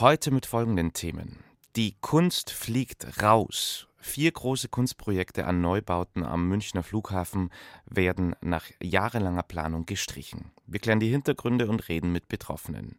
[0.00, 1.40] Heute mit folgenden Themen.
[1.76, 3.86] Die Kunst fliegt raus.
[3.98, 7.50] Vier große Kunstprojekte an Neubauten am Münchner Flughafen
[7.84, 10.52] werden nach jahrelanger Planung gestrichen.
[10.66, 12.98] Wir klären die Hintergründe und reden mit Betroffenen.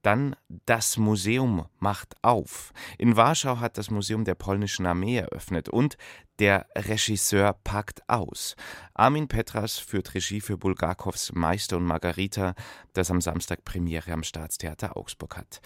[0.00, 0.34] Dann
[0.64, 2.72] das Museum macht auf.
[2.96, 5.98] In Warschau hat das Museum der polnischen Armee eröffnet und
[6.38, 8.56] der Regisseur packt aus.
[8.94, 12.54] Armin Petras führt Regie für Bulgakows Meister und Margarita,
[12.94, 15.60] das am Samstag Premiere am Staatstheater Augsburg hat.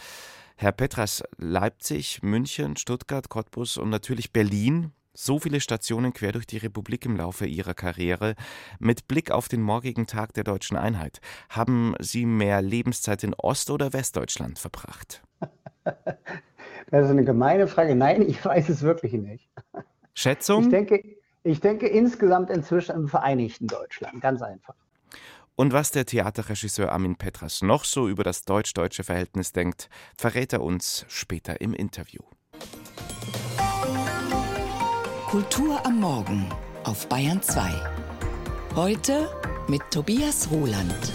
[0.57, 6.59] Herr Petras, Leipzig, München, Stuttgart, Cottbus und natürlich Berlin so viele Stationen quer durch die
[6.59, 8.35] Republik im Laufe Ihrer Karriere.
[8.81, 13.71] Mit Blick auf den morgigen Tag der deutschen Einheit, haben Sie mehr Lebenszeit in Ost-
[13.71, 15.23] oder Westdeutschland verbracht?
[16.91, 17.97] Das ist eine gemeine Frage.
[17.97, 19.49] Nein, ich weiß es wirklich nicht.
[20.13, 20.65] Schätzung?
[20.65, 21.03] Ich denke,
[21.43, 24.21] ich denke insgesamt inzwischen im Vereinigten Deutschland.
[24.21, 24.75] Ganz einfach.
[25.57, 30.63] Und was der Theaterregisseur Armin Petras noch so über das deutsch-deutsche Verhältnis denkt, verrät er
[30.63, 32.23] uns später im Interview.
[35.29, 36.49] Kultur am Morgen
[36.83, 37.71] auf Bayern 2.
[38.75, 39.31] Heute
[39.69, 41.13] mit Tobias Roland.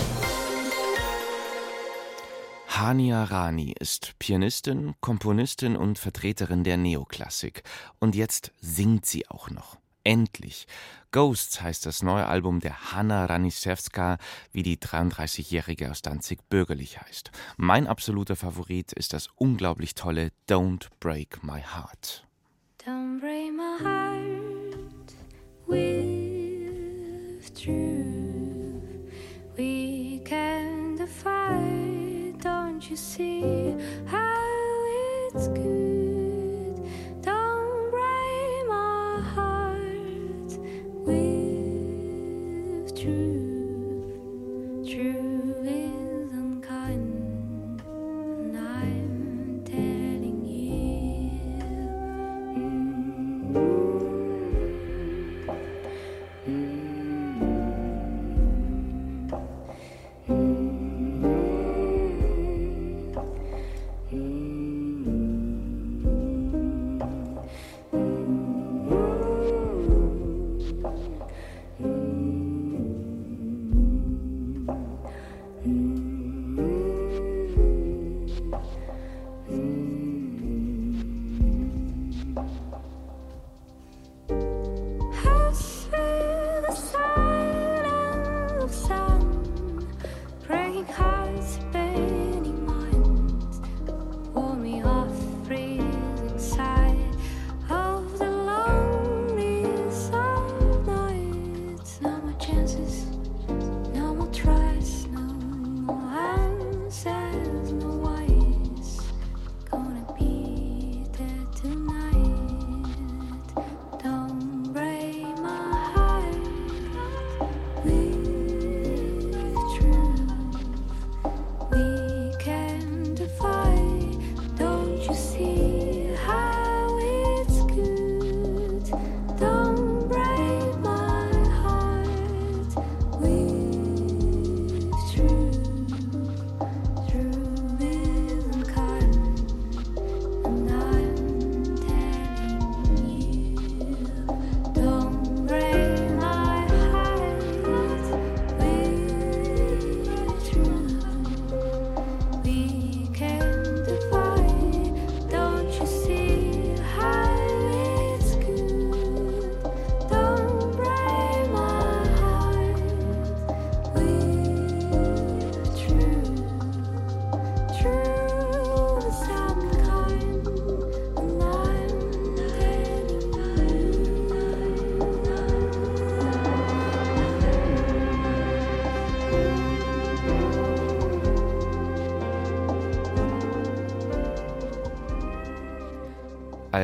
[2.70, 7.64] Hania Rani ist Pianistin, Komponistin und Vertreterin der Neoklassik.
[8.00, 9.78] Und jetzt singt sie auch noch.
[10.04, 10.68] Endlich.
[11.12, 14.18] Ghosts heißt das neue Album der Hanna Ranisewska,
[14.52, 17.32] wie die 33-Jährige aus Danzig bürgerlich heißt.
[17.58, 22.26] Mein absoluter Favorit ist das unglaublich tolle Don't Break My Heart.
[22.86, 25.14] Don't break my heart
[25.68, 28.50] with truth.
[29.58, 33.76] We can defy, don't you see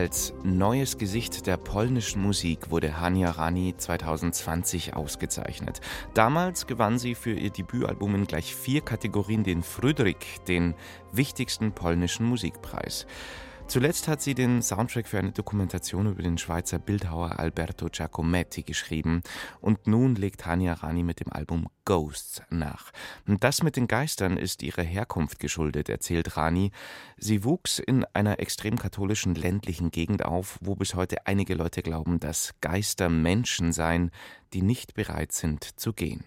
[0.05, 5.81] Als neues Gesicht der polnischen Musik wurde Hania Rani 2020 ausgezeichnet.
[6.13, 10.75] Damals gewann sie für ihr Debütalbum in gleich vier Kategorien den Früdrik, den
[11.11, 13.07] wichtigsten polnischen Musikpreis.
[13.67, 19.21] Zuletzt hat sie den Soundtrack für eine Dokumentation über den Schweizer Bildhauer Alberto Giacometti geschrieben
[19.59, 22.91] und nun legt Hania Rani mit dem Album Ghosts nach.
[23.25, 26.71] Das mit den Geistern ist ihrer Herkunft geschuldet, erzählt Rani.
[27.17, 32.19] Sie wuchs in einer extrem katholischen ländlichen Gegend auf, wo bis heute einige Leute glauben,
[32.19, 34.11] dass Geister Menschen seien,
[34.53, 36.23] die nicht bereit sind zu gehen.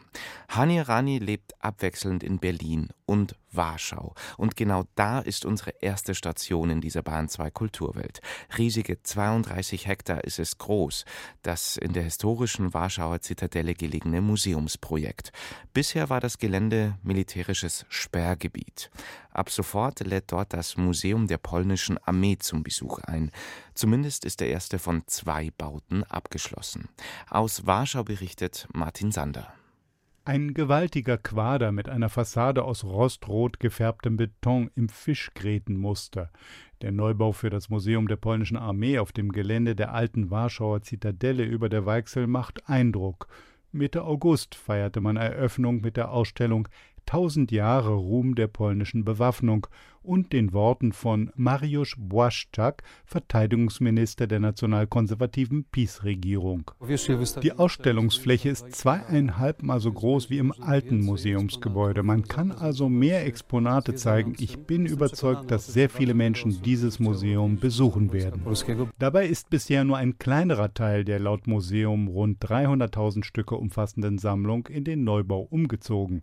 [0.49, 4.15] Hani Rani lebt abwechselnd in Berlin und Warschau.
[4.37, 8.21] Und genau da ist unsere erste Station in dieser Bahn 2 Kulturwelt.
[8.57, 11.05] Riesige 32 Hektar ist es groß,
[11.43, 15.33] das in der historischen Warschauer Zitadelle gelegene Museumsprojekt.
[15.73, 18.91] Bisher war das Gelände militärisches Sperrgebiet.
[19.39, 23.31] Ab sofort lädt dort das Museum der polnischen Armee zum Besuch ein.
[23.73, 26.89] Zumindest ist der erste von zwei Bauten abgeschlossen.
[27.31, 29.47] Aus Warschau berichtet Martin Sander.
[30.25, 36.33] Ein gewaltiger Quader mit einer Fassade aus rostrot gefärbtem Beton im Fischgrätenmuster.
[36.83, 41.45] Der Neubau für das Museum der polnischen Armee auf dem Gelände der alten Warschauer Zitadelle
[41.45, 43.29] über der Weichsel macht Eindruck.
[43.71, 46.69] Mitte August feierte man Eröffnung mit der Ausstellung
[47.09, 49.67] Tausend Jahre Ruhm der polnischen Bewaffnung
[50.03, 56.71] und den Worten von Mariusz Błaszczak, Verteidigungsminister der nationalkonservativen PiS-Regierung.
[57.43, 62.03] Die Ausstellungsfläche ist zweieinhalbmal so groß wie im alten Museumsgebäude.
[62.03, 64.35] Man kann also mehr Exponate zeigen.
[64.39, 68.43] Ich bin überzeugt, dass sehr viele Menschen dieses Museum besuchen werden.
[68.99, 74.67] Dabei ist bisher nur ein kleinerer Teil der laut Museum rund 300.000 Stücke umfassenden Sammlung
[74.67, 76.21] in den Neubau umgezogen.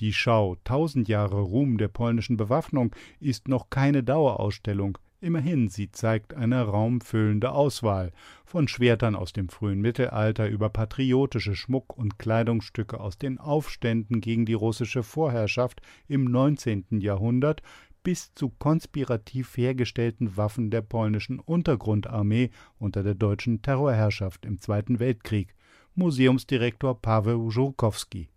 [0.00, 6.34] Die Schau Tausend Jahre Ruhm der polnischen Bewaffnung ist noch keine Dauerausstellung, immerhin sie zeigt
[6.34, 8.12] eine raumfüllende Auswahl
[8.44, 14.46] von Schwertern aus dem frühen Mittelalter über patriotische Schmuck und Kleidungsstücke aus den Aufständen gegen
[14.46, 17.00] die russische Vorherrschaft im 19.
[17.00, 17.62] Jahrhundert
[18.02, 25.54] bis zu konspirativ hergestellten Waffen der polnischen Untergrundarmee unter der deutschen Terrorherrschaft im Zweiten Weltkrieg.
[25.94, 28.28] Museumsdirektor Paweł Żurkowski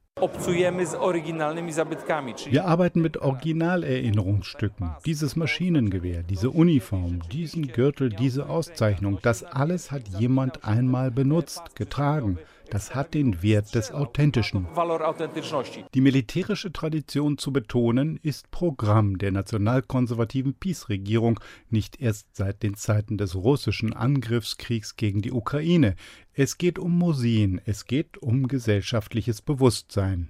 [2.49, 4.95] wir arbeiten mit Originalerinnerungsstücken.
[5.05, 12.39] Dieses Maschinengewehr, diese Uniform, diesen Gürtel, diese Auszeichnung, das alles hat jemand einmal benutzt, getragen.
[12.69, 14.67] Das hat den Wert des Authentischen.
[15.93, 23.17] Die militärische Tradition zu betonen, ist Programm der nationalkonservativen PiS-Regierung, nicht erst seit den Zeiten
[23.17, 25.95] des russischen Angriffskriegs gegen die Ukraine.
[26.39, 30.29] Es geht um Museen, es geht um gesellschaftliches Bewusstsein.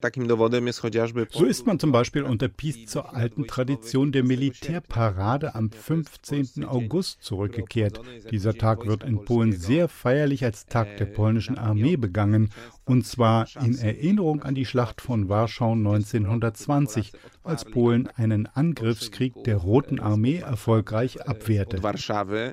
[1.32, 6.64] So ist man zum Beispiel unter PiS zur alten Tradition der Militärparade am 15.
[6.64, 8.00] August zurückgekehrt.
[8.32, 12.52] Dieser Tag wird in Polen sehr feierlich als Tag der polnischen Armee begangen
[12.88, 17.12] und zwar in Erinnerung an die Schlacht von Warschau 1920,
[17.44, 21.82] als Polen einen Angriffskrieg der Roten Armee erfolgreich abwehrte.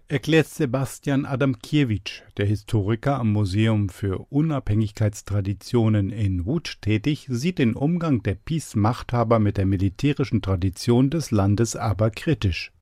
[0.08, 8.22] Erklärt Sebastian Adamkiewicz, der Historiker am Museum für Unabhängigkeitstraditionen in Łódź tätig, sieht den Umgang
[8.22, 12.73] der PiS-Machthaber mit der militärischen Tradition des Landes aber kritisch.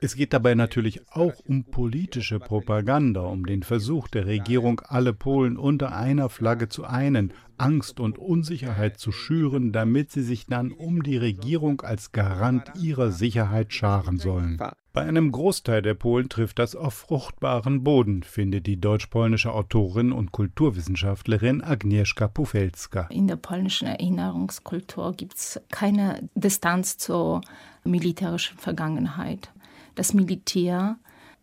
[0.00, 5.56] Es geht dabei natürlich auch um politische Propaganda, um den Versuch der Regierung, alle Polen
[5.56, 11.02] unter einer Flagge zu einen, Angst und Unsicherheit zu schüren, damit sie sich dann um
[11.02, 14.58] die Regierung als Garant ihrer Sicherheit scharen sollen.
[14.92, 20.30] Bei einem Großteil der Polen trifft das auf fruchtbaren Boden, findet die deutsch-polnische Autorin und
[20.30, 23.08] Kulturwissenschaftlerin Agnieszka Pufelska.
[23.10, 27.40] In der polnischen Erinnerungskultur gibt es keine Distanz zur
[27.82, 29.50] militärischen Vergangenheit.
[29.96, 30.96] Das Militär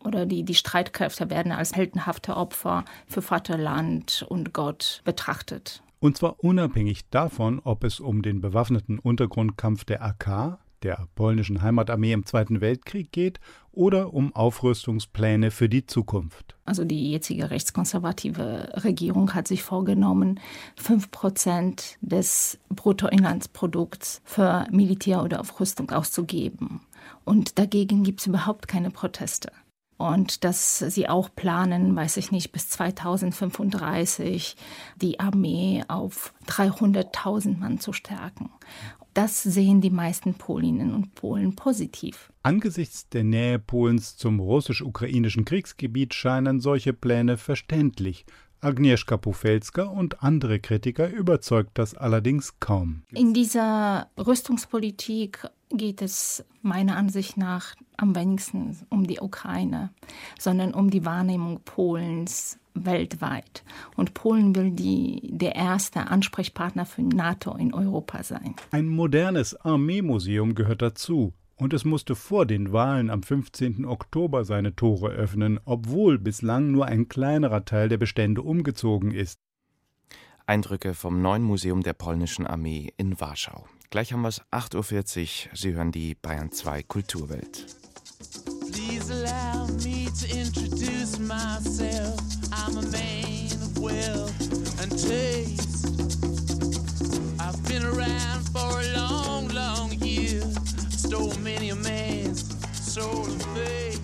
[0.04, 5.84] oder die, die Streitkräfte werden als heldenhafte Opfer für Vaterland und Gott betrachtet.
[6.02, 12.12] Und zwar unabhängig davon, ob es um den bewaffneten Untergrundkampf der AK, der polnischen Heimatarmee
[12.12, 13.40] im Zweiten Weltkrieg geht,
[13.72, 16.56] oder um Aufrüstungspläne für die Zukunft.
[16.66, 20.40] Also die jetzige rechtskonservative Regierung hat sich vorgenommen,
[20.84, 26.82] 5% des Bruttoinlandsprodukts für Militär oder Aufrüstung auszugeben.
[27.26, 29.52] Und dagegen gibt es überhaupt keine Proteste
[30.10, 34.56] und dass sie auch planen, weiß ich nicht, bis 2035
[34.98, 38.50] die Armee auf 300.000 Mann zu stärken.
[39.14, 42.32] Das sehen die meisten Polinnen und Polen positiv.
[42.44, 48.26] Angesichts der Nähe Polens zum russisch-ukrainischen Kriegsgebiet scheinen solche Pläne verständlich.
[48.62, 53.02] Agnieszka Pufelska und andere Kritiker überzeugt das allerdings kaum.
[53.12, 59.92] In dieser Rüstungspolitik geht es meiner Ansicht nach am wenigsten um die Ukraine,
[60.40, 63.64] sondern um die Wahrnehmung Polens weltweit.
[63.96, 68.56] Und Polen will die, der erste Ansprechpartner für NATO in Europa sein.
[68.72, 71.34] Ein modernes Armeemuseum gehört dazu.
[71.58, 73.86] Und es musste vor den Wahlen am 15.
[73.86, 79.40] Oktober seine Tore öffnen, obwohl bislang nur ein kleinerer Teil der Bestände umgezogen ist.
[80.48, 83.68] Eindrücke vom neuen Museum der polnischen Armee in Warschau.
[83.92, 85.58] Gleich haben wir es 8.40 Uhr.
[85.58, 87.66] Sie hören die Bayern 2 Kulturwelt.
[88.72, 92.18] Please allow me to introduce myself.
[92.54, 94.32] I'm a man of wealth
[94.82, 95.90] and taste.
[97.38, 100.42] I've been around for a long, long year.
[100.92, 102.46] Stole many a man's
[102.82, 104.00] soul of faith.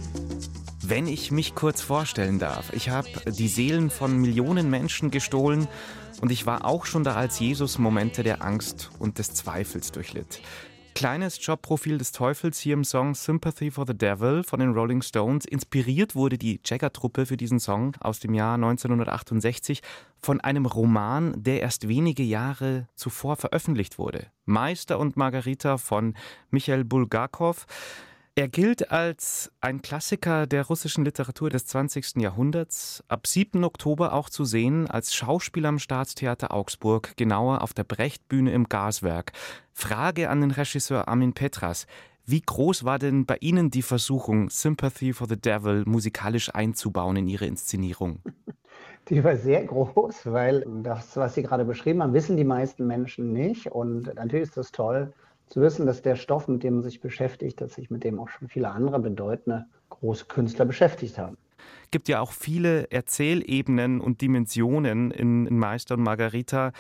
[0.82, 5.70] Wenn ich mich kurz vorstellen darf, ich habe die Seelen von Millionen Menschen gestohlen
[6.22, 10.42] und ich war auch schon da, als Jesus Momente der Angst und des Zweifels durchlitt.
[10.98, 15.46] Kleines Jobprofil des Teufels hier im Song Sympathy for the Devil von den Rolling Stones.
[15.46, 19.82] Inspiriert wurde die Jagger-Truppe für diesen Song aus dem Jahr 1968
[20.18, 24.26] von einem Roman, der erst wenige Jahre zuvor veröffentlicht wurde.
[24.46, 26.16] Meister und Margarita von
[26.50, 27.68] Michael Bulgakov.
[28.38, 32.18] Er gilt als ein Klassiker der russischen Literatur des 20.
[32.18, 33.64] Jahrhunderts, ab 7.
[33.64, 39.32] Oktober auch zu sehen als Schauspieler am Staatstheater Augsburg, genauer auf der Brechtbühne im Gaswerk.
[39.74, 41.88] Frage an den Regisseur Armin Petras.
[42.28, 47.28] Wie groß war denn bei Ihnen die Versuchung, Sympathy for the Devil musikalisch einzubauen in
[47.28, 48.20] Ihre Inszenierung?
[49.10, 53.32] Die war sehr groß, weil das, was Sie gerade beschrieben haben, wissen die meisten Menschen
[53.32, 53.72] nicht.
[53.72, 55.14] Und natürlich ist das toll,
[55.48, 58.30] zu wissen, dass der Stoff, mit dem man sich beschäftigt, dass sich mit dem auch
[58.30, 61.38] schon viele andere bedeutende große Künstler beschäftigt haben.
[61.84, 66.72] Es gibt ja auch viele Erzählebenen und Dimensionen in, in Meister und Margarita.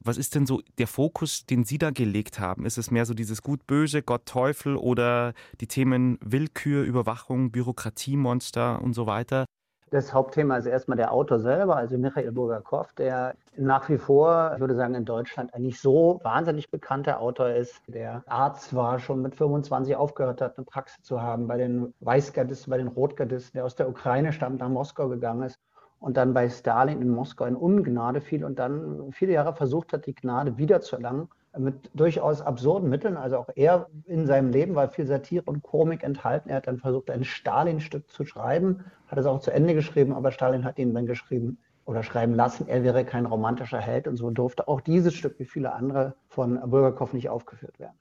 [0.00, 2.66] Was ist denn so der Fokus, den Sie da gelegt haben?
[2.66, 9.06] Ist es mehr so dieses Gut-Böse, Gott-Teufel oder die Themen Willkür, Überwachung, Bürokratiemonster und so
[9.06, 9.44] weiter?
[9.90, 14.60] Das Hauptthema ist erstmal der Autor selber, also Michael Bulgakov, der nach wie vor, ich
[14.60, 19.22] würde sagen, in Deutschland ein nicht so wahnsinnig bekannter Autor ist, der Arzt war, schon
[19.22, 23.64] mit 25 aufgehört hat, eine Praxis zu haben bei den Weißgardisten, bei den Rotgardisten, der
[23.64, 25.58] aus der Ukraine stammt, nach Moskau gegangen ist
[26.00, 30.06] und dann bei Stalin in Moskau in Ungnade fiel und dann viele Jahre versucht hat,
[30.06, 31.28] die Gnade wiederzuerlangen
[31.58, 33.16] mit durchaus absurden Mitteln.
[33.16, 36.50] Also auch er in seinem Leben war viel Satire und Komik enthalten.
[36.50, 40.32] Er hat dann versucht, ein Stalin-Stück zu schreiben, hat es auch zu Ende geschrieben, aber
[40.32, 44.28] Stalin hat ihn dann geschrieben oder schreiben lassen, er wäre kein romantischer Held und so
[44.30, 47.98] durfte auch dieses Stück wie viele andere von Bulgakov nicht aufgeführt werden.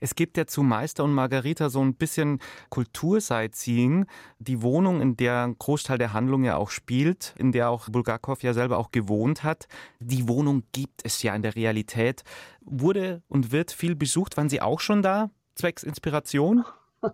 [0.00, 4.06] Es gibt ja zu Meister und Margarita so ein bisschen Kultursightseeing.
[4.38, 8.42] Die Wohnung, in der ein Großteil der Handlung ja auch spielt, in der auch Bulgakov
[8.42, 9.68] ja selber auch gewohnt hat.
[10.00, 12.22] Die Wohnung gibt es ja in der Realität.
[12.60, 14.36] Wurde und wird viel besucht.
[14.36, 15.30] Waren Sie auch schon da?
[15.54, 16.64] Zwecks Inspiration?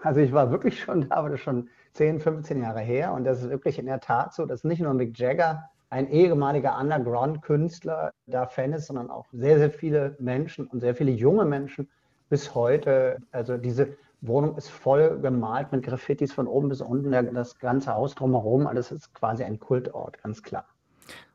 [0.00, 3.12] Also ich war wirklich schon da, aber das ist schon 10, 15 Jahre her.
[3.12, 6.78] Und das ist wirklich in der Tat so, dass nicht nur Mick Jagger ein ehemaliger
[6.78, 11.88] Underground-Künstler da Fan ist, sondern auch sehr, sehr viele Menschen und sehr viele junge Menschen
[12.34, 13.18] bis heute.
[13.30, 18.16] Also diese Wohnung ist voll gemalt mit Graffitis von oben bis unten, das ganze Haus
[18.16, 20.64] drumherum, alles ist quasi ein Kultort, ganz klar.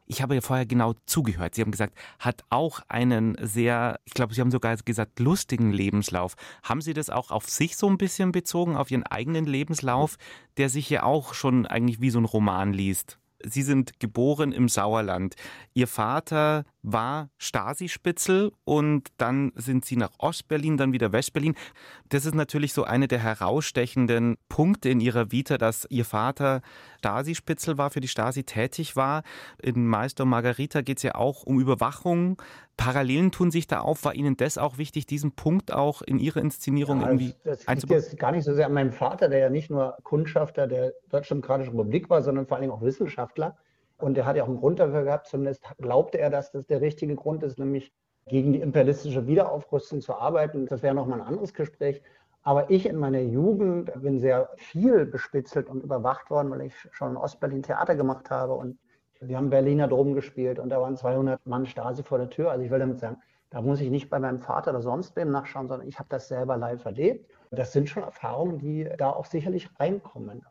[0.08, 1.56] Ich habe ja vorher genau zugehört.
[1.56, 6.34] Sie haben gesagt, hat auch einen sehr, ich glaube, Sie haben sogar gesagt, lustigen Lebenslauf.
[6.64, 10.18] Haben Sie das auch auf sich so ein bisschen bezogen, auf Ihren eigenen Lebenslauf,
[10.58, 13.20] der sich ja auch schon eigentlich wie so ein Roman liest?
[13.42, 15.36] Sie sind geboren im Sauerland.
[15.74, 21.56] Ihr Vater war Stasi-Spitzel und dann sind Sie nach Ostberlin, dann wieder Westberlin.
[22.08, 26.62] Das ist natürlich so eine der herausstechenden Punkte in Ihrer Vita, dass Ihr Vater
[27.00, 29.24] Stasi-Spitzel war, für die Stasi tätig war.
[29.62, 32.42] In Meister und Margarita geht es ja auch um Überwachung.
[32.78, 34.06] Parallelen tun sich da auf.
[34.06, 37.76] War Ihnen das auch wichtig, diesen Punkt auch in Ihrer Inszenierung ja, irgendwie das, das
[37.76, 40.94] liegt jetzt gar nicht so sehr an meinem Vater, der ja nicht nur Kundschafter der
[41.10, 43.58] Deutsch-Demokratischen Republik war, sondern vor allem auch Wissenschaftler.
[44.00, 46.82] Und er hat ja auch einen Grund dafür gehabt, zumindest glaubte er, dass das der
[46.82, 47.94] richtige Grund ist, nämlich
[48.28, 50.66] gegen die imperialistische Wiederaufrüstung zu arbeiten.
[50.68, 52.02] Das wäre nochmal ein anderes Gespräch.
[52.42, 57.12] Aber ich in meiner Jugend bin sehr viel bespitzelt und überwacht worden, weil ich schon
[57.12, 58.80] in Ostberlin Theater gemacht habe und
[59.20, 62.52] wir haben Berliner Dom gespielt und da waren 200 Mann Stasi vor der Tür.
[62.52, 63.18] Also ich will damit sagen,
[63.50, 66.30] da muss ich nicht bei meinem Vater oder sonst wem nachschauen, sondern ich habe das
[66.30, 67.30] selber live erlebt.
[67.52, 70.46] Das sind schon Erfahrungen, die da auch sicherlich reinkommen.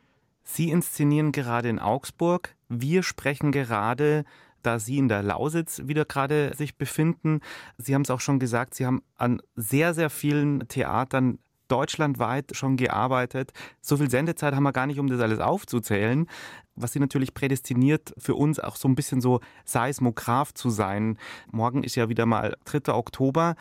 [0.50, 2.57] Sie inszenieren gerade in Augsburg.
[2.71, 4.25] Wir sprechen gerade
[4.62, 7.40] da Sie in der Lausitz wieder gerade sich befinden.
[7.76, 11.38] Sie haben es auch schon gesagt, Sie haben an sehr, sehr vielen Theatern
[11.69, 13.52] deutschlandweit schon gearbeitet.
[13.83, 16.26] So viel Sendezeit haben wir gar nicht, um das alles aufzuzählen.
[16.75, 21.19] Was sie natürlich prädestiniert, für uns auch so ein bisschen so Seismograph zu sein.
[21.52, 22.95] Morgen ist ja wieder mal 3.
[22.95, 23.55] Oktober.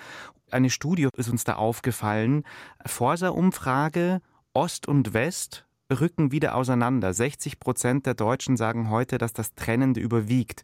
[0.52, 2.46] Eine Studie ist uns da aufgefallen.
[2.86, 4.22] Forsa-Umfrage
[4.54, 7.14] Ost und West rücken wieder auseinander.
[7.14, 10.64] 60 Prozent der Deutschen sagen heute, dass das Trennende überwiegt.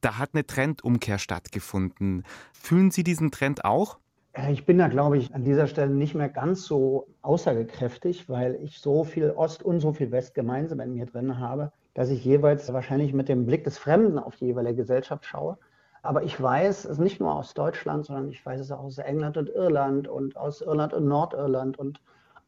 [0.00, 2.24] Da hat eine Trendumkehr stattgefunden.
[2.52, 3.98] Fühlen Sie diesen Trend auch?
[4.32, 8.58] Äh, ich bin da, glaube ich, an dieser Stelle nicht mehr ganz so aussagekräftig, weil
[8.62, 12.24] ich so viel Ost und so viel West gemeinsam in mir drin habe, dass ich
[12.24, 15.58] jeweils wahrscheinlich mit dem Blick des Fremden auf die jeweilige Gesellschaft schaue.
[16.02, 19.36] Aber ich weiß es nicht nur aus Deutschland, sondern ich weiß es auch aus England
[19.36, 22.00] und Irland und aus Irland und Nordirland und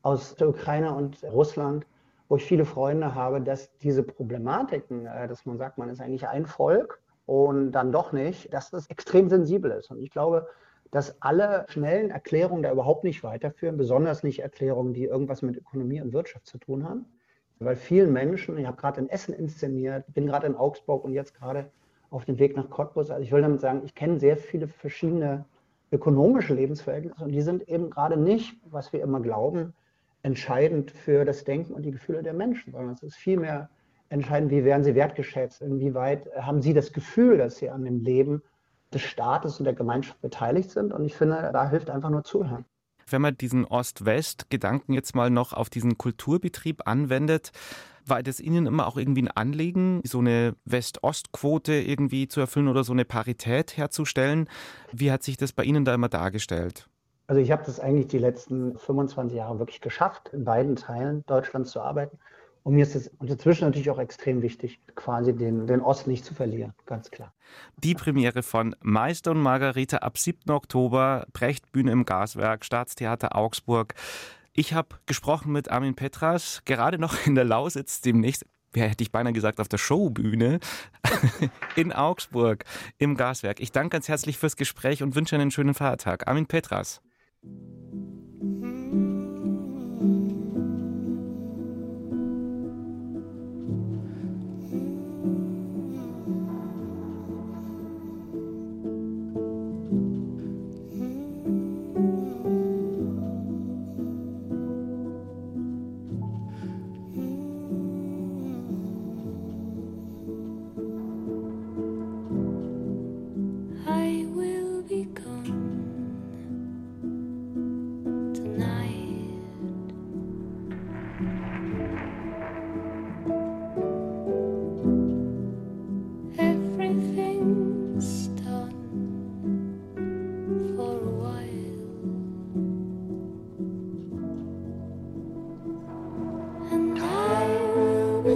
[0.03, 1.85] aus der Ukraine und Russland
[2.29, 6.29] wo ich viele Freunde habe, dass diese Problematiken, äh, dass man sagt, man ist eigentlich
[6.29, 9.91] ein Volk und dann doch nicht, dass das extrem sensibel ist.
[9.91, 10.47] Und ich glaube,
[10.91, 16.01] dass alle schnellen Erklärungen da überhaupt nicht weiterführen, besonders nicht Erklärungen, die irgendwas mit Ökonomie
[16.01, 17.07] und Wirtschaft zu tun haben.
[17.59, 21.35] Weil vielen Menschen, ich habe gerade in Essen inszeniert, bin gerade in Augsburg und jetzt
[21.35, 21.71] gerade
[22.11, 23.11] auf dem Weg nach Cottbus.
[23.11, 25.45] Also ich will damit sagen, ich kenne sehr viele verschiedene
[25.91, 29.75] ökonomische Lebensverhältnisse und die sind eben gerade nicht, was wir immer glauben,
[30.29, 33.71] entscheidend für das Denken und die Gefühle der Menschen, sondern es ist vielmehr
[34.11, 38.43] entscheidend, wie werden sie wertgeschätzt, inwieweit haben sie das Gefühl, dass sie an dem Leben
[38.93, 40.93] des Staates und der Gemeinschaft beteiligt sind.
[40.93, 42.67] Und ich finde, da hilft einfach nur Zuhören.
[43.11, 47.53] Wenn man diesen Ost-West-Gedanken jetzt mal noch auf diesen Kulturbetrieb anwendet,
[48.05, 52.85] war das Ihnen immer auch irgendwie ein Anliegen, so eine West-Ost-Quote irgendwie zu erfüllen oder
[52.85, 54.49] so eine Parität herzustellen?
[54.93, 56.87] Wie hat sich das bei Ihnen da immer dargestellt?
[57.29, 61.71] Also ich habe das eigentlich die letzten 25 Jahre wirklich geschafft, in beiden Teilen Deutschlands
[61.71, 62.19] zu arbeiten.
[62.63, 66.35] Und mir ist es dazwischen natürlich auch extrem wichtig, quasi den, den Ost nicht zu
[66.35, 67.33] verlieren, ganz klar.
[67.77, 70.51] Die Premiere von Meister und Margarete ab 7.
[70.51, 73.95] Oktober, Brechtbühne im Gaswerk, Staatstheater Augsburg.
[74.55, 79.11] Ich habe gesprochen mit Armin Petras, gerade noch in der Lausitz demnächst wer hätte ich
[79.11, 80.61] beinahe gesagt, auf der Showbühne
[81.77, 82.65] in Augsburg
[82.99, 83.61] im Gaswerk.
[83.61, 86.29] Ich danke ganz herzlich fürs Gespräch und wünsche einen schönen Feiertag.
[86.29, 87.01] Armin Petras.
[87.43, 87.78] Thank you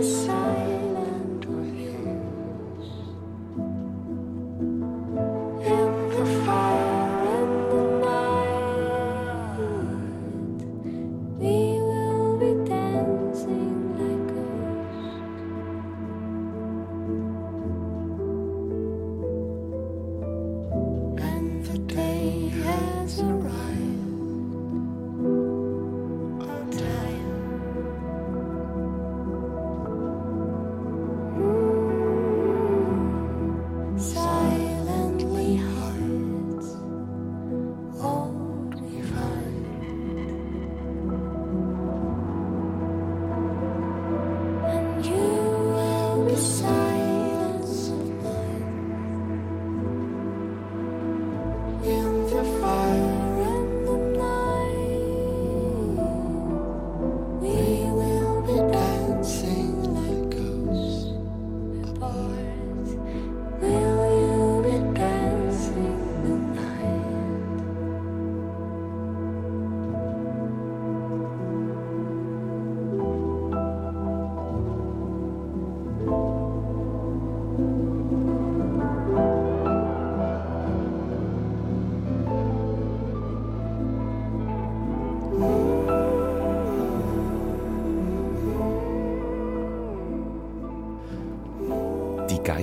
[0.00, 0.31] Sim.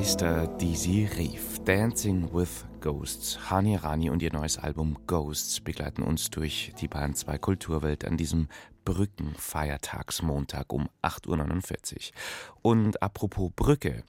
[0.10, 1.60] Geister, die sie rief.
[1.66, 3.52] Dancing with Ghosts.
[3.52, 8.18] Hani Rani und ihr neues Album Ghosts begleiten uns durch die Bahn 2 Kulturwelt an
[8.18, 8.48] diesem
[8.86, 12.02] Brückenfeiertagsmontag um 8.49 Uhr.
[12.64, 14.04] Und apropos Brücke.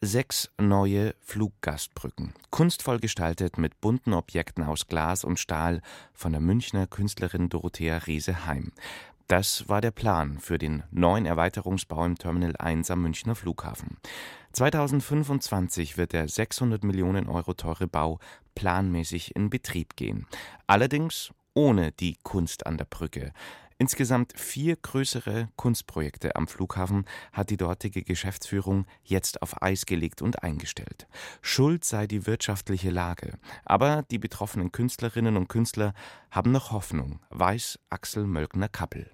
[0.00, 2.32] Sechs neue Fluggastbrücken.
[2.50, 5.82] Kunstvoll gestaltet mit bunten Objekten aus Glas und Stahl
[6.14, 8.70] von der Münchner Künstlerin Dorothea Reese-Heim.
[9.30, 13.96] Das war der Plan für den neuen Erweiterungsbau im Terminal 1 am Münchner Flughafen.
[14.54, 18.18] 2025 wird der 600 Millionen Euro teure Bau
[18.56, 20.26] planmäßig in Betrieb gehen.
[20.66, 23.32] Allerdings ohne die Kunst an der Brücke.
[23.78, 30.42] Insgesamt vier größere Kunstprojekte am Flughafen hat die dortige Geschäftsführung jetzt auf Eis gelegt und
[30.42, 31.06] eingestellt.
[31.40, 33.38] Schuld sei die wirtschaftliche Lage.
[33.64, 35.94] Aber die betroffenen Künstlerinnen und Künstler
[36.32, 39.08] haben noch Hoffnung, weiß Axel Mölkner-Kappel.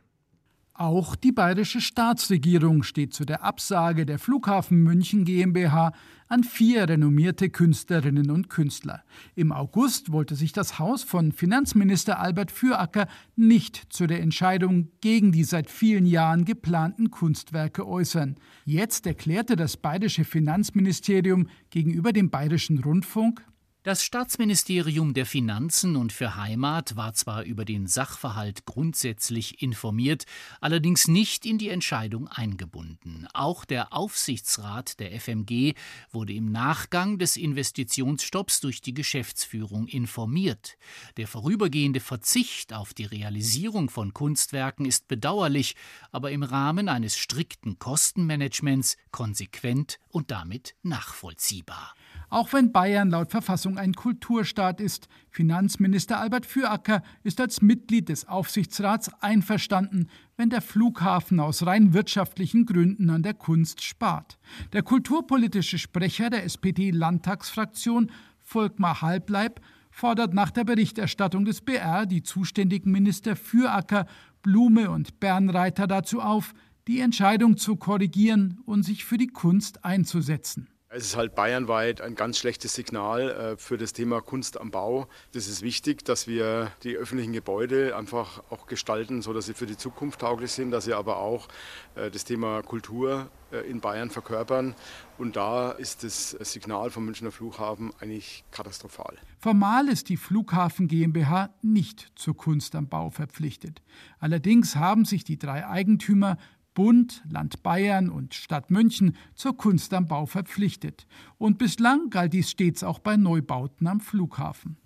[0.78, 5.92] Auch die bayerische Staatsregierung steht zu der Absage der Flughafen München GmbH
[6.28, 9.02] an vier renommierte Künstlerinnen und Künstler.
[9.34, 15.32] Im August wollte sich das Haus von Finanzminister Albert Füracker nicht zu der Entscheidung gegen
[15.32, 18.36] die seit vielen Jahren geplanten Kunstwerke äußern.
[18.66, 23.42] Jetzt erklärte das bayerische Finanzministerium gegenüber dem bayerischen Rundfunk,
[23.86, 30.24] Das Staatsministerium der Finanzen und für Heimat war zwar über den Sachverhalt grundsätzlich informiert,
[30.60, 33.28] allerdings nicht in die Entscheidung eingebunden.
[33.32, 35.74] Auch der Aufsichtsrat der FMG
[36.10, 40.78] wurde im Nachgang des Investitionsstopps durch die Geschäftsführung informiert.
[41.16, 45.76] Der vorübergehende Verzicht auf die Realisierung von Kunstwerken ist bedauerlich,
[46.10, 51.94] aber im Rahmen eines strikten Kostenmanagements konsequent und damit nachvollziehbar.
[52.28, 58.26] Auch wenn Bayern laut Verfassung ein Kulturstaat ist, Finanzminister Albert Füracker ist als Mitglied des
[58.26, 64.38] Aufsichtsrats einverstanden, wenn der Flughafen aus rein wirtschaftlichen Gründen an der Kunst spart.
[64.72, 68.10] Der kulturpolitische Sprecher der SPD-Landtagsfraktion,
[68.40, 69.60] Volkmar Halbleib,
[69.90, 74.06] fordert nach der Berichterstattung des BR die zuständigen Minister Füracker,
[74.42, 76.54] Blume und Bernreiter dazu auf,
[76.86, 80.68] die Entscheidung zu korrigieren und sich für die Kunst einzusetzen.
[80.96, 85.08] Es ist halt bayernweit ein ganz schlechtes Signal äh, für das Thema Kunst am Bau.
[85.32, 89.76] Das ist wichtig, dass wir die öffentlichen Gebäude einfach auch gestalten, sodass sie für die
[89.76, 91.48] Zukunft tauglich sind, dass sie aber auch
[91.96, 94.74] äh, das Thema Kultur äh, in Bayern verkörpern.
[95.18, 99.18] Und da ist das Signal vom Münchner Flughafen eigentlich katastrophal.
[99.38, 103.82] Formal ist die Flughafen GmbH nicht zur Kunst am Bau verpflichtet.
[104.18, 106.38] Allerdings haben sich die drei Eigentümer
[106.76, 111.06] Bund, Land Bayern und Stadt München zur Kunst am Bau verpflichtet.
[111.38, 114.76] Und bislang galt dies stets auch bei Neubauten am Flughafen.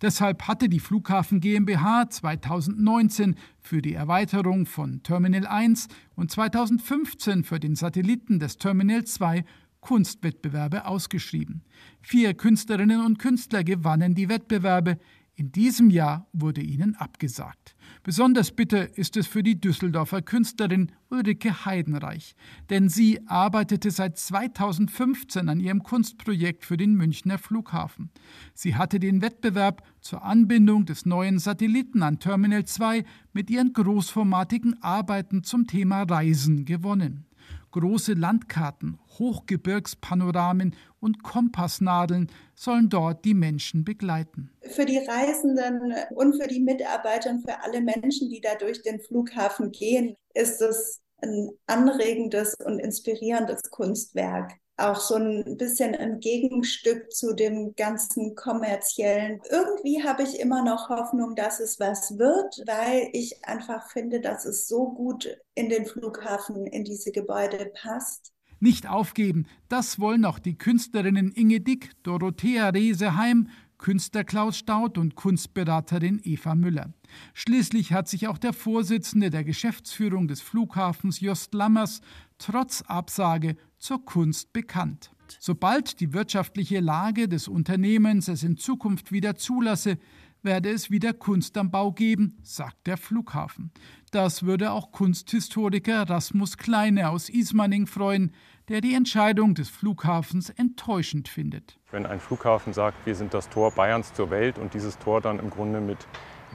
[0.00, 7.60] Deshalb hatte die Flughafen GmbH 2019 für die Erweiterung von Terminal 1 und 2015 für
[7.60, 9.44] den Satelliten des Terminal 2
[9.80, 11.62] Kunstwettbewerbe ausgeschrieben.
[12.00, 14.98] Vier Künstlerinnen und Künstler gewannen die Wettbewerbe.
[15.38, 17.76] In diesem Jahr wurde ihnen abgesagt.
[18.02, 22.34] Besonders bitter ist es für die Düsseldorfer Künstlerin Ulrike Heidenreich,
[22.70, 28.10] denn sie arbeitete seit 2015 an ihrem Kunstprojekt für den Münchner Flughafen.
[28.54, 34.82] Sie hatte den Wettbewerb zur Anbindung des neuen Satelliten an Terminal 2 mit ihren großformatigen
[34.82, 37.26] Arbeiten zum Thema Reisen gewonnen
[37.70, 44.50] große Landkarten, Hochgebirgspanoramen und Kompassnadeln sollen dort die Menschen begleiten.
[44.62, 49.00] Für die Reisenden und für die Mitarbeiter und für alle Menschen, die da durch den
[49.00, 57.12] Flughafen gehen, ist es ein anregendes und inspirierendes Kunstwerk auch so ein bisschen ein Gegenstück
[57.12, 59.40] zu dem ganzen kommerziellen.
[59.50, 64.44] Irgendwie habe ich immer noch Hoffnung, dass es was wird, weil ich einfach finde, dass
[64.44, 68.32] es so gut in den Flughafen, in diese Gebäude passt.
[68.58, 75.14] Nicht aufgeben, das wollen auch die Künstlerinnen Inge Dick, Dorothea Reseheim, Künstler Klaus Staud und
[75.14, 76.94] Kunstberaterin Eva Müller.
[77.34, 82.00] Schließlich hat sich auch der Vorsitzende der Geschäftsführung des Flughafens Jost Lammers
[82.38, 85.10] trotz Absage zur Kunst bekannt.
[85.40, 89.98] Sobald die wirtschaftliche Lage des Unternehmens es in Zukunft wieder zulasse,
[90.42, 93.72] werde es wieder Kunst am Bau geben, sagt der Flughafen.
[94.12, 98.32] Das würde auch Kunsthistoriker Rasmus Kleine aus Ismaning freuen,
[98.68, 101.78] der die Entscheidung des Flughafens enttäuschend findet.
[101.90, 105.38] Wenn ein Flughafen sagt, wir sind das Tor Bayerns zur Welt und dieses Tor dann
[105.38, 106.06] im Grunde mit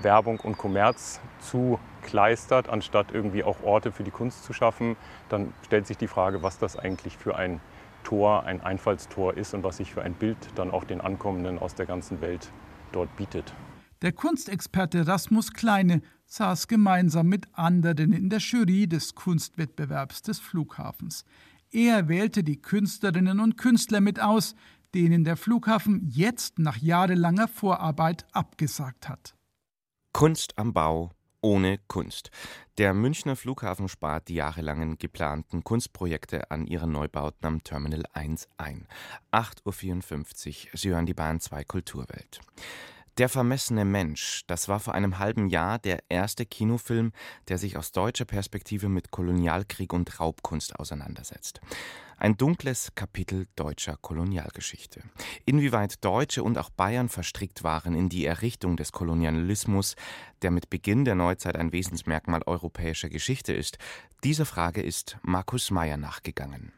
[0.01, 4.95] Werbung und Kommerz zukleistert, anstatt irgendwie auch Orte für die Kunst zu schaffen,
[5.29, 7.59] dann stellt sich die Frage, was das eigentlich für ein
[8.03, 11.75] Tor, ein Einfallstor ist und was sich für ein Bild dann auch den Ankommenden aus
[11.75, 12.51] der ganzen Welt
[12.91, 13.53] dort bietet.
[14.01, 21.23] Der Kunstexperte Rasmus Kleine saß gemeinsam mit anderen in der Jury des Kunstwettbewerbs des Flughafens.
[21.71, 24.55] Er wählte die Künstlerinnen und Künstler mit aus,
[24.95, 29.35] denen der Flughafen jetzt nach jahrelanger Vorarbeit abgesagt hat.
[30.13, 32.29] Kunst am Bau ohne Kunst.
[32.77, 38.87] Der Münchner Flughafen spart die jahrelangen geplanten Kunstprojekte an ihren Neubauten am Terminal 1 ein.
[39.31, 42.41] 8.54 Uhr, Sie hören die Bahn 2 Kulturwelt.
[43.17, 47.11] Der vermessene Mensch, das war vor einem halben Jahr der erste Kinofilm,
[47.49, 51.59] der sich aus deutscher Perspektive mit Kolonialkrieg und Raubkunst auseinandersetzt.
[52.21, 55.01] Ein dunkles Kapitel deutscher Kolonialgeschichte.
[55.43, 59.95] Inwieweit Deutsche und auch Bayern verstrickt waren in die Errichtung des Kolonialismus,
[60.43, 63.79] der mit Beginn der Neuzeit ein Wesensmerkmal europäischer Geschichte ist,
[64.23, 66.73] dieser Frage ist Markus Meyer nachgegangen.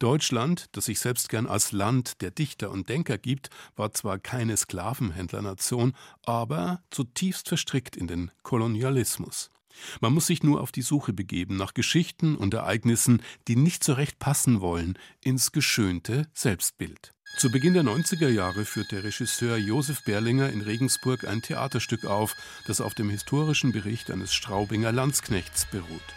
[0.00, 4.54] Deutschland, das sich selbst gern als Land der Dichter und Denker gibt, war zwar keine
[4.54, 5.94] Sklavenhändlernation,
[6.26, 9.50] aber zutiefst verstrickt in den Kolonialismus.
[10.00, 13.94] Man muss sich nur auf die Suche begeben nach Geschichten und Ereignissen, die nicht so
[13.94, 17.14] recht passen wollen ins geschönte Selbstbild.
[17.36, 22.36] Zu Beginn der 90er Jahre führt der Regisseur Josef Berlinger in Regensburg ein Theaterstück auf,
[22.66, 26.14] das auf dem historischen Bericht eines Straubinger Landsknechts beruht.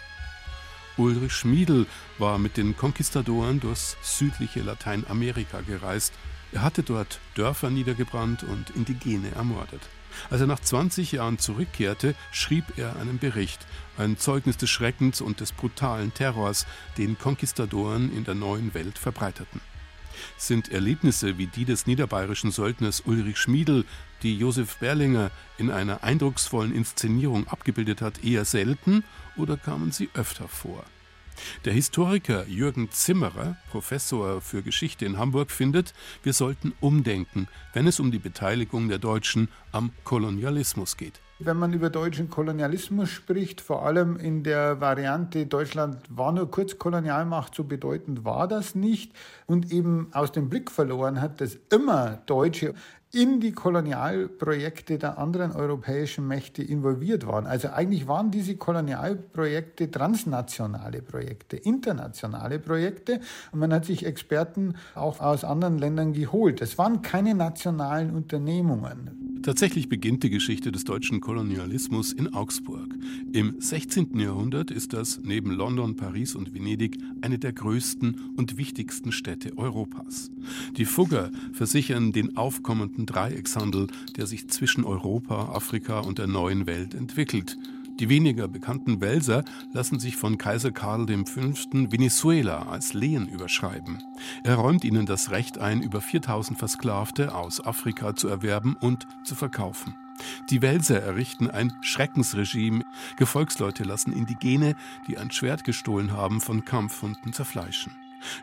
[0.97, 1.87] Ulrich Schmiedel
[2.19, 6.13] war mit den Konquistadoren durchs südliche Lateinamerika gereist
[6.51, 9.81] Er hatte dort Dörfer niedergebrannt und Indigene ermordet.
[10.29, 13.65] Als er nach 20 Jahren zurückkehrte, schrieb er einen Bericht,
[13.97, 16.65] ein Zeugnis des Schreckens und des brutalen Terrors,
[16.97, 19.61] den Konquistadoren in der neuen Welt verbreiteten.
[20.37, 23.85] Sind Erlebnisse wie die des niederbayerischen Söldners Ulrich Schmiedel,
[24.23, 29.03] die Josef Berlinger in einer eindrucksvollen Inszenierung abgebildet hat, eher selten
[29.35, 30.83] oder kamen sie öfter vor?
[31.65, 37.99] Der Historiker Jürgen Zimmerer, Professor für Geschichte in Hamburg, findet, wir sollten umdenken, wenn es
[37.99, 41.21] um die Beteiligung der Deutschen am Kolonialismus geht.
[41.39, 46.79] Wenn man über deutschen Kolonialismus spricht, vor allem in der Variante Deutschland war nur kurz
[46.79, 49.11] Kolonialmacht, so bedeutend war das nicht
[49.45, 52.73] und eben aus dem Blick verloren hat, dass immer Deutsche
[53.13, 57.45] in die Kolonialprojekte der anderen europäischen Mächte involviert waren.
[57.45, 65.19] Also eigentlich waren diese Kolonialprojekte transnationale Projekte, internationale Projekte und man hat sich Experten auch
[65.21, 66.61] aus anderen Ländern geholt.
[66.61, 69.27] Es waren keine nationalen Unternehmungen.
[69.47, 72.93] Tatsächlich beginnt die Geschichte des deutschen Kolonialismus in Augsburg.
[73.31, 74.19] Im 16.
[74.19, 80.31] Jahrhundert ist das neben London, Paris und Venedig eine der größten und wichtigsten Städte Europas.
[80.75, 86.93] Die Fugger versichern den aufkommenden Dreieckshandel, der sich zwischen Europa, Afrika und der neuen Welt
[86.93, 87.57] entwickelt.
[87.99, 91.41] Die weniger bekannten Welser lassen sich von Kaiser Karl V.
[91.71, 94.03] Venezuela als Lehen überschreiben.
[94.43, 99.33] Er räumt ihnen das Recht ein, über 4000 Versklavte aus Afrika zu erwerben und zu
[99.33, 99.95] verkaufen.
[100.49, 102.83] Die Welser errichten ein Schreckensregime.
[103.17, 104.75] Gefolgsleute lassen Indigene,
[105.07, 107.93] die ein Schwert gestohlen haben, von Kampfhunden zerfleischen.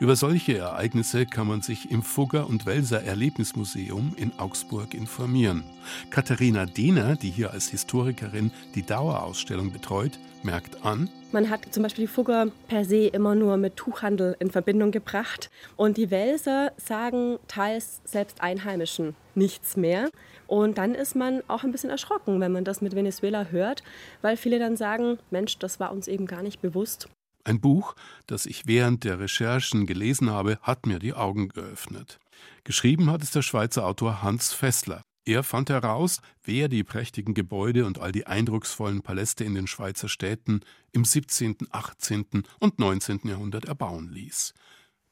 [0.01, 5.65] Über solche Ereignisse kann man sich im Fugger- und Welser Erlebnismuseum in Augsburg informieren.
[6.11, 12.05] Katharina Dehner, die hier als Historikerin die Dauerausstellung betreut, merkt an, man hat zum Beispiel
[12.05, 15.51] die Fugger per se immer nur mit Tuchhandel in Verbindung gebracht.
[15.75, 20.11] Und die Welser sagen teils selbst Einheimischen nichts mehr.
[20.47, 23.83] Und dann ist man auch ein bisschen erschrocken, wenn man das mit Venezuela hört,
[24.23, 27.09] weil viele dann sagen, Mensch, das war uns eben gar nicht bewusst.
[27.45, 27.95] Ein Buch,
[28.27, 32.19] das ich während der Recherchen gelesen habe, hat mir die Augen geöffnet.
[32.65, 35.05] Geschrieben hat es der Schweizer Autor Hans Fessler.
[35.27, 40.09] Er fand heraus, wer die prächtigen Gebäude und all die eindrucksvollen Paläste in den Schweizer
[40.09, 40.61] Städten
[40.93, 42.45] im 17., 18.
[42.61, 43.21] und 19.
[43.25, 44.55] Jahrhundert erbauen ließ.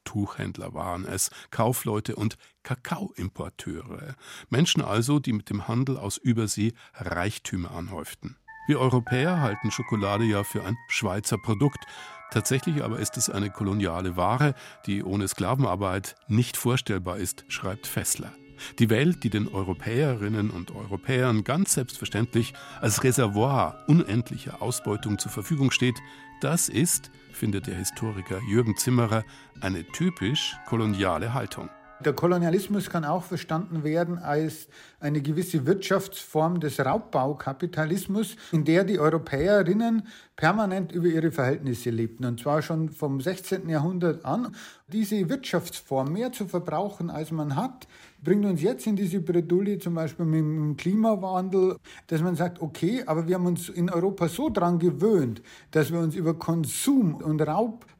[0.03, 4.15] Tuchhändler waren es, Kaufleute und Kakaoimporteure.
[4.49, 8.37] Menschen also, die mit dem Handel aus Übersee Reichtümer anhäuften.
[8.65, 11.85] Wir Europäer halten Schokolade ja für ein Schweizer Produkt,
[12.33, 14.55] Tatsächlich aber ist es eine koloniale Ware,
[14.87, 18.33] die ohne Sklavenarbeit nicht vorstellbar ist, schreibt Fessler.
[18.79, 25.69] Die Welt, die den Europäerinnen und Europäern ganz selbstverständlich als Reservoir unendlicher Ausbeutung zur Verfügung
[25.69, 25.99] steht,
[26.41, 29.23] das ist, findet der Historiker Jürgen Zimmerer,
[29.61, 31.69] eine typisch koloniale Haltung.
[31.99, 34.67] Der Kolonialismus kann auch verstanden werden als
[34.99, 42.25] eine gewisse Wirtschaftsform des Raubbaukapitalismus, in der die Europäerinnen permanent über ihre Verhältnisse lebten.
[42.25, 43.69] Und zwar schon vom 16.
[43.69, 44.55] Jahrhundert an.
[44.87, 47.87] Diese Wirtschaftsform, mehr zu verbrauchen, als man hat,
[48.21, 51.77] bringt uns jetzt in diese Bredouille, zum Beispiel mit dem Klimawandel,
[52.07, 55.99] dass man sagt, okay, aber wir haben uns in Europa so dran gewöhnt, dass wir
[55.99, 57.41] uns über Konsum und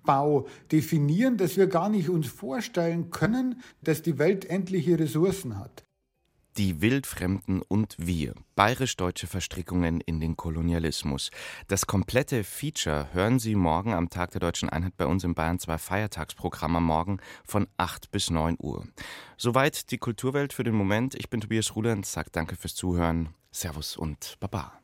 [0.03, 5.83] Raubbau definieren, dass wir gar nicht uns vorstellen können, dass die Welt endliche Ressourcen hat.
[6.57, 8.35] Die Wildfremden und wir.
[8.55, 11.31] Bayerisch-deutsche Verstrickungen in den Kolonialismus.
[11.67, 15.57] Das komplette Feature hören Sie morgen am Tag der Deutschen Einheit bei uns im Bayern
[15.57, 18.85] 2 Feiertagsprogramm am Morgen von 8 bis 9 Uhr.
[19.35, 21.15] Soweit die Kulturwelt für den Moment.
[21.15, 23.29] Ich bin Tobias Ruland, sage danke fürs Zuhören.
[23.51, 24.82] Servus und Baba.